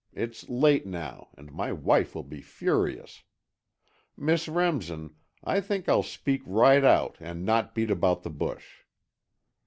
It's 0.15 0.49
late 0.49 0.87
now, 0.87 1.27
and 1.37 1.51
my 1.53 1.71
wife 1.71 2.15
will 2.15 2.23
be 2.23 2.41
furious. 2.41 3.21
Miss 4.17 4.47
Remsen, 4.47 5.13
I 5.43 5.61
think 5.61 5.87
I'll 5.87 6.01
speak 6.01 6.41
right 6.47 6.83
out 6.83 7.17
and 7.19 7.45
not 7.45 7.75
beat 7.75 7.91
about 7.91 8.23
the 8.23 8.31
bush." 8.31 8.79